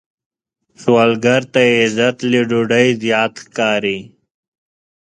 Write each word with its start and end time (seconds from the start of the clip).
سوالګر 0.81 1.41
ته 1.53 1.61
عزت 1.79 2.17
له 2.31 2.39
ډوډۍ 2.49 2.87
زیات 3.03 3.33
ښکاري 3.43 3.99